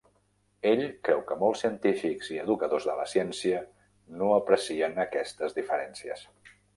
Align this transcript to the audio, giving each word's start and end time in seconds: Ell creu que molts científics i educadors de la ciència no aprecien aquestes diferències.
Ell 0.67 0.79
creu 1.09 1.19
que 1.31 1.35
molts 1.41 1.59
científics 1.65 2.31
i 2.35 2.39
educadors 2.43 2.87
de 2.91 2.95
la 3.01 3.05
ciència 3.11 3.59
no 4.23 4.31
aprecien 4.39 4.97
aquestes 5.05 5.55
diferències. 5.59 6.25